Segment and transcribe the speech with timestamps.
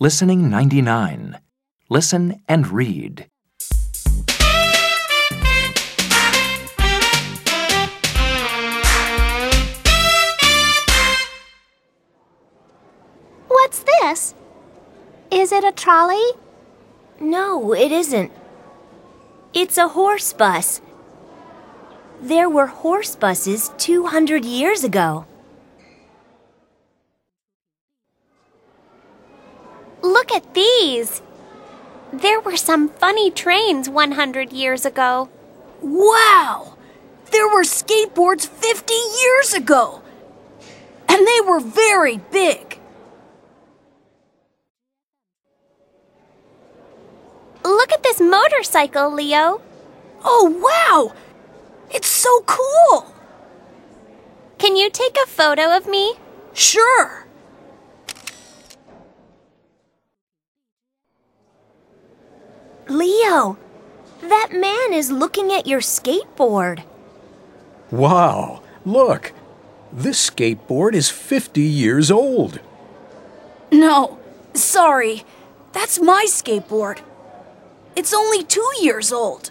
[0.00, 1.40] Listening 99.
[1.90, 3.26] Listen and read.
[13.48, 14.34] What's this?
[15.32, 16.22] Is it a trolley?
[17.18, 18.30] No, it isn't.
[19.52, 20.80] It's a horse bus.
[22.20, 25.26] There were horse buses 200 years ago.
[30.28, 31.22] Look at these.
[32.12, 35.30] There were some funny trains 100 years ago.
[35.80, 36.76] Wow!
[37.30, 40.02] There were skateboards 50 years ago!
[41.08, 42.78] And they were very big.
[47.64, 49.62] Look at this motorcycle, Leo.
[50.24, 51.14] Oh, wow!
[51.90, 53.14] It's so cool!
[54.58, 56.16] Can you take a photo of me?
[56.52, 57.27] Sure!
[62.88, 63.56] Leo,
[64.20, 66.82] that man is looking at your skateboard.
[67.90, 69.32] Wow, look.
[69.92, 72.60] This skateboard is 50 years old.
[73.72, 74.18] No,
[74.54, 75.24] sorry.
[75.72, 77.00] That's my skateboard.
[77.96, 79.50] It's only two years old.